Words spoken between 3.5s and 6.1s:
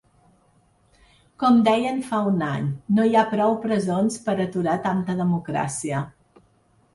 presons per aturar tanta democràcia.